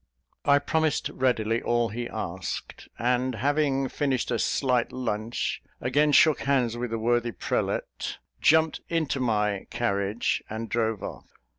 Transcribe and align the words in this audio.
I 0.45 0.57
promised 0.57 1.09
readily 1.09 1.61
all 1.61 1.89
he 1.89 2.09
asked; 2.09 2.87
and 2.97 3.35
having 3.35 3.87
finished 3.87 4.31
a 4.31 4.39
slight 4.39 4.91
lunch, 4.91 5.61
again 5.79 6.11
shook 6.11 6.39
hands 6.39 6.75
with 6.75 6.89
the 6.89 6.97
worthy 6.97 7.31
prelate, 7.31 8.17
jumped 8.41 8.81
into 8.89 9.19
my 9.19 9.67
carriage, 9.69 10.41
and 10.49 10.69
drove 10.69 11.03
off. 11.03 11.27